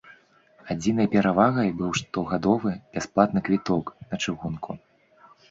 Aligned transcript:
Адзінай 0.73 1.09
перавагай 1.15 1.69
быў 1.81 1.91
штогадовы 1.99 2.73
бясплатны 2.97 3.39
квіток 3.51 3.95
на 4.09 4.21
чыгунку. 4.25 4.71